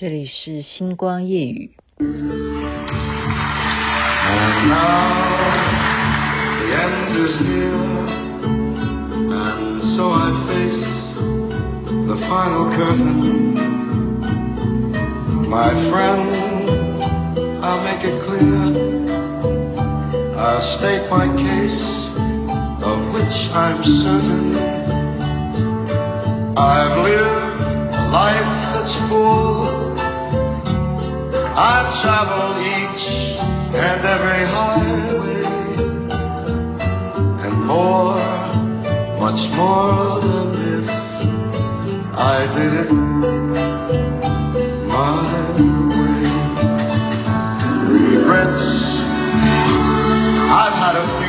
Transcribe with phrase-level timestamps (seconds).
[0.00, 1.68] 这里是星光夜
[51.20, 51.26] 语。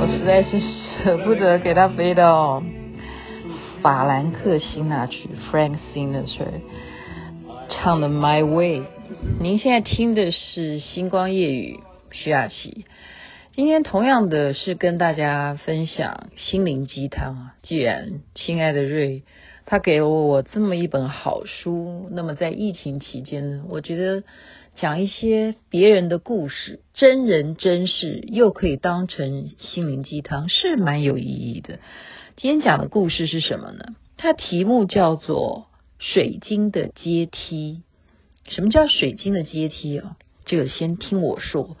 [0.00, 2.62] 我实在是舍不得给他飞的哦。
[3.82, 6.62] 法兰克辛纳曲 Frank Sinatra
[7.68, 8.80] 唱的《My Way》。
[9.38, 12.86] 您现在听的是星光夜语，徐雅琪。
[13.52, 17.54] 今天同样的是跟大家分享心灵鸡汤啊。
[17.62, 19.22] 既然亲爱的瑞
[19.66, 24.24] 他给了我这么一本好书，那么在疫情期间，我觉得
[24.74, 31.78] 讲一些别人的故事，真人真事，又可以当成心灵鸡汤，是蛮有意义的。
[32.36, 33.94] 今天讲的故事是什么呢？
[34.16, 35.66] 它题目叫做
[35.98, 37.82] 《水晶的阶梯》。
[38.48, 40.16] 什么叫水晶的阶梯啊？
[40.44, 41.76] 这个先听我说，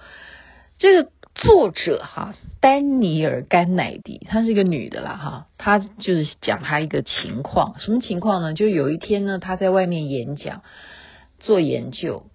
[0.78, 1.10] 这个。
[1.36, 8.54] 作者哈，丹尼尔甘乃迪，她是一个女的啦哈，她就是讲她一个情况，什么情况呢？
[8.54, 10.62] 就有一天呢，她在外面演讲
[11.40, 12.26] 做研究，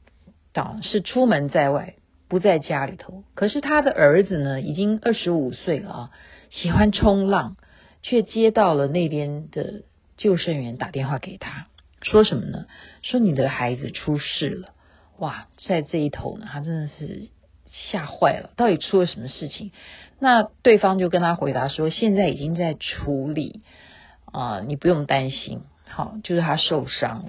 [0.52, 1.96] 当是出门在外，
[2.28, 3.24] 不在家里头。
[3.36, 6.12] 可是她的儿子呢，已经二十五岁了啊，
[6.50, 7.56] 喜欢冲浪，
[8.04, 9.84] 却接到了那边的
[10.18, 11.68] 救生员打电话给他，
[12.02, 12.66] 说什么呢？
[13.02, 14.70] 说你的孩子出事了。
[15.18, 17.30] 哇，在这一头呢，他真的是。
[17.72, 19.72] 吓坏了，到底出了什么事情？
[20.18, 23.62] 那对方就跟他回答说，现在已经在处理
[24.32, 25.62] 啊、你不用担心。
[25.88, 27.26] 好，就是他受伤。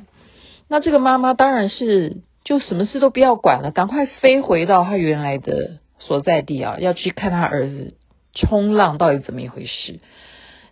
[0.67, 7.93] 那这个妈妈当然是就什么事都不要管了，赶快飞回到他原来的所在地啊，要去看他儿子
[8.33, 10.01] 冲浪到底怎么一回事。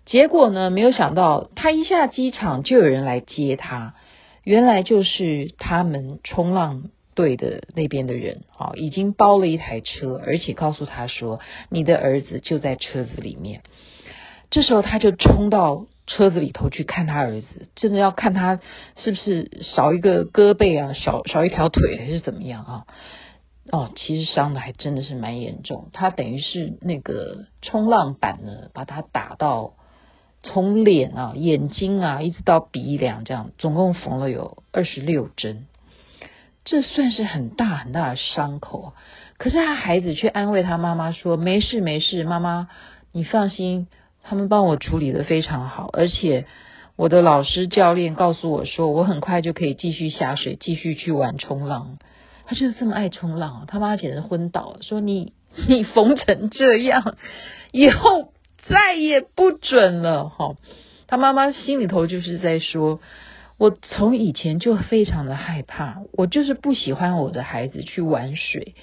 [0.08, 3.94] 结果呢，没有想到他一下机场就有人来接他，
[4.42, 6.90] 原来就是他们冲浪。
[7.14, 13.62] 队的那边的人啊，已经包了一台车，而且告诉他说，你的儿子就在车子里面。
[14.50, 18.60] 这时候他就冲到车子里头去看他儿子，真的要看他
[18.98, 22.86] 是不是少一个胳膊啊，少少一条腿还是怎么样啊？
[23.72, 29.72] 哦，其实伤的还真的是蛮严重，他等于是那个冲浪板呢，把他打到
[30.42, 35.66] 从脸啊、眼睛啊，一直到鼻梁这样，总共缝了有二十六针。
[36.64, 38.92] 这算是很大很大的伤口，
[39.38, 42.68] 可是他孩子却安慰他妈妈说：“没事没事，妈妈
[43.10, 43.86] 你放心，
[44.22, 46.44] 他们帮我处理的非常好，而且
[46.96, 51.98] 我的老师教练告诉我说，我很快就可以继续下水，继续去玩冲浪。
[52.44, 55.32] 他就是这么爱冲浪，他妈简直昏倒了，说你
[55.68, 57.16] 你缝成这样，
[57.72, 58.32] 以后
[58.68, 60.56] 再也不准了。”哈，
[61.06, 63.00] 他妈妈心里头就是在说。
[63.60, 68.76] 我从以前就非常的害怕，我就是不喜欢我的孩子去玩水，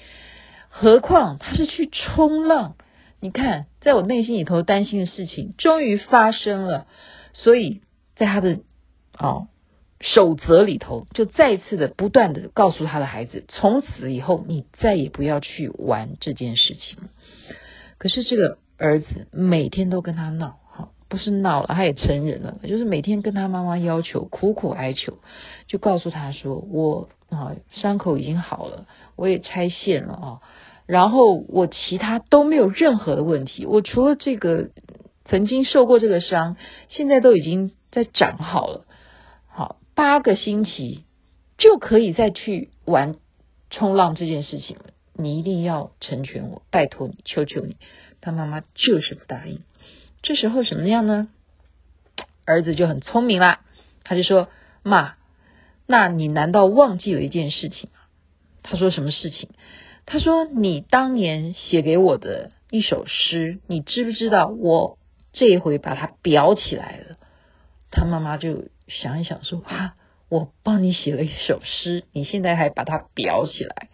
[0.68, 2.76] 何况他是去冲浪。
[3.18, 6.86] 你看，在我内心里头担心的事情终于发生了，
[7.32, 7.80] 所以
[8.16, 8.58] 在他的
[9.18, 9.48] 哦
[10.02, 16.98] 守则里头，就再次的不断的告诉他的孩子，从此以后你再也不要去玩这件事情。
[17.96, 20.58] 可是这个儿子每天都跟他闹。
[21.08, 25.18] 不是闹了，他也成人了，就是每天跟他妈妈要求，苦苦哀求，
[25.68, 30.40] 就告诉他说：“我啊，伤口已经好了，我也拆线了啊，
[30.84, 34.70] 然后我其他都没有任何的问题，我除了这个
[35.26, 36.56] 曾经受过这个伤，
[36.88, 38.84] 现在都已经在长好了，
[39.46, 41.04] 好，八个星期
[41.56, 43.14] 就可以再去玩
[43.70, 44.86] 冲浪这件事情了，
[45.18, 47.76] 你一定要成全我，拜托你，求求你。”
[48.20, 49.60] 他妈妈就是不答应。
[50.22, 51.28] 这时候什么样呢？
[52.44, 53.60] 儿子就很聪明啦，
[54.04, 54.48] 他就说
[54.82, 55.14] ：“妈，
[55.86, 57.98] 那你难道忘记了一件事情吗？”
[58.62, 59.50] 他说：“什么事情？”
[60.06, 64.46] 他说：“你当年写给我的一首诗，你知不知道？
[64.46, 64.98] 我
[65.32, 67.16] 这一回把它裱起来了。”
[67.90, 69.94] 他妈妈就想一想说：“啊，
[70.28, 73.88] 我帮你写了一首诗，你现在还把它裱起来？”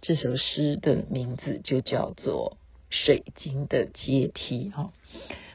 [0.00, 2.56] 这首诗的名字就叫做
[2.94, 4.92] 《水晶的阶梯》哈。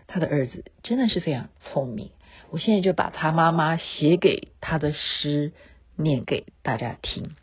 [0.08, 2.12] 他的儿子真的是非常聪明，
[2.52, 5.52] 我现在就把他妈妈写给他的诗
[5.96, 7.36] 念给大家听。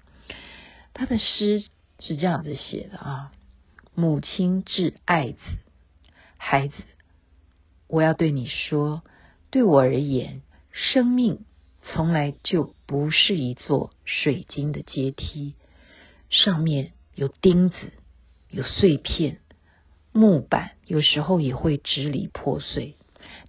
[0.95, 1.65] 他的诗
[1.99, 3.33] 是这样子写的啊：
[3.95, 5.39] 母亲致爱子，
[6.37, 6.75] 孩子，
[7.89, 9.03] 我要对你说，
[9.51, 11.45] 对我而言，生命
[11.83, 15.55] 从来就不是一座水晶的阶梯，
[16.33, 17.77] 上面有钉子，
[18.51, 19.39] 有碎片，
[20.11, 22.97] 木板有时候也会支离破碎，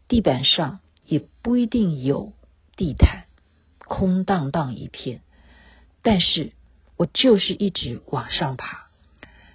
[0.07, 2.33] 地板上也不一定有
[2.77, 3.23] 地毯，
[3.79, 5.21] 空荡荡一片，
[6.03, 6.53] 但是。
[6.95, 8.87] 我就是一直往上爬，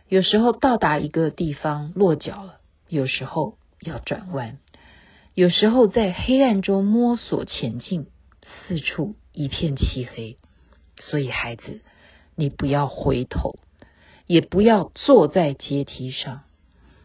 [0.09, 2.59] 有时候到达一个地方落脚了，
[2.89, 4.59] 有时候要转弯，
[5.35, 8.09] 有时候在黑暗中摸索前进，
[8.43, 10.37] 四处一片漆黑。
[11.01, 11.81] 所以孩子，
[12.39, 13.59] 你不要回头，
[14.29, 16.45] 也不要坐在阶梯上。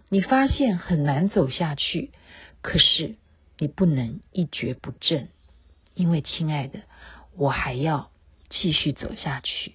[0.08, 2.12] 你发现很难走下去，
[2.62, 3.16] 可是
[3.58, 5.30] 你不能一蹶不振，
[5.96, 6.82] 因为亲爱的，
[7.36, 8.12] 我还要
[8.52, 9.74] 继续走下去。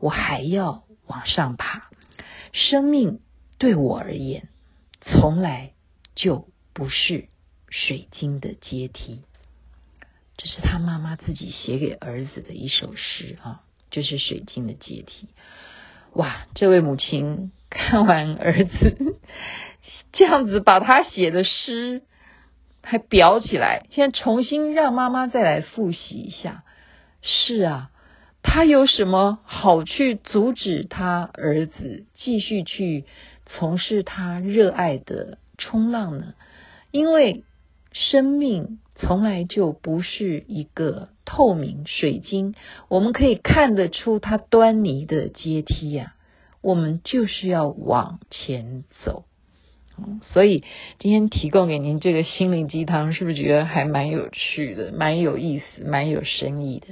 [0.00, 1.88] 我还要往上爬。
[2.52, 3.20] 生命
[3.58, 4.48] 对我而言，
[5.02, 5.70] 从来
[6.16, 7.28] 就不是
[7.68, 9.22] 水晶的阶梯。
[10.36, 13.62] 这是他妈妈自己写给儿子的一首诗啊，
[13.96, 15.28] 就是水晶的阶梯。
[16.12, 19.16] 哇，这位母亲看完儿子
[20.12, 22.02] 这样子把他写的诗
[22.82, 26.62] 还裱起来，现在重新让妈妈再来复习一下。
[27.22, 27.90] 是啊。
[28.42, 33.04] 他有什么好去阻止他儿子继续去
[33.46, 36.34] 从事他热爱的冲浪呢？
[36.92, 37.42] 因为
[37.92, 42.54] 生命从来就不是一个透明水晶，
[42.88, 46.14] 我们可以看得出它端倪的阶梯呀。
[46.62, 49.26] 我们就是要往前走。
[50.22, 50.64] 所以
[50.98, 56.86] 今天提供给您这个心灵鸡汤，是不是觉得还蛮有趣的、蛮有意思、蛮有深意的？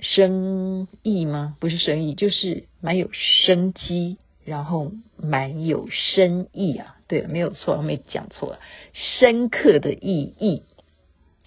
[0.00, 1.56] 生意吗？
[1.60, 6.96] 不是生意，就是蛮有生机，然后蛮有深意啊。
[7.06, 8.56] 对，没有错，没讲错，
[8.92, 10.64] 深刻的意义。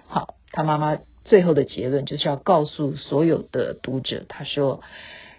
[0.07, 4.81] 好，他妈妈最后的结论就是要告诉所有的读者，他说，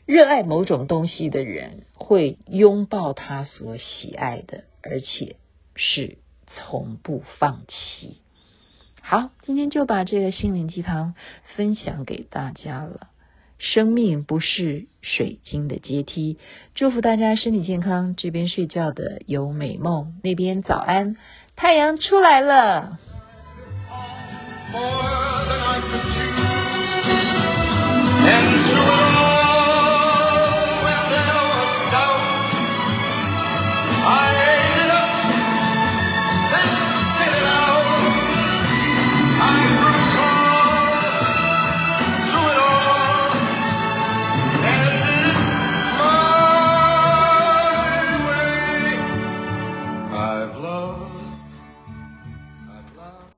[0.07, 5.37] 热爱某种东西的人会拥抱他所喜爱的，而且
[5.75, 8.21] 是从不放弃。
[9.03, 11.15] 好，今天就把这个心灵鸡汤
[11.57, 13.09] 分享给大家了。
[13.59, 16.39] 生命不是水晶的阶梯，
[16.75, 18.15] 祝福大家身体健康。
[18.17, 21.17] 这边睡觉的有美梦，那边早安，
[21.55, 22.99] 太阳出来了。